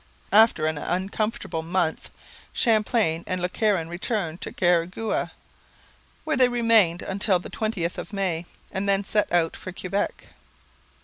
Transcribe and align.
After 0.31 0.65
an 0.65 0.79
uncomfortable 0.79 1.61
month 1.61 2.09
Champlain 2.53 3.23
and 3.27 3.39
Le 3.39 3.47
Caron 3.47 3.87
returned 3.87 4.41
to 4.41 4.51
Carhagouha, 4.51 5.29
where 6.23 6.35
they 6.37 6.49
remained 6.49 7.03
until 7.03 7.37
the 7.37 7.51
20th 7.51 7.99
of 7.99 8.11
May, 8.11 8.47
and 8.71 8.89
then 8.89 9.03
set 9.03 9.31
out 9.31 9.55
for 9.55 9.71
Quebec. 9.71 10.29